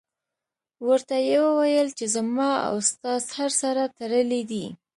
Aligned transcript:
ورته 0.87 1.15
یې 1.27 1.37
وویل 1.47 1.87
چې 1.97 2.05
زما 2.15 2.51
او 2.67 2.75
ستا 2.89 3.13
سر 3.29 3.49
سره 3.61 3.83
تړلی 3.97 4.41
دی. 4.51 4.65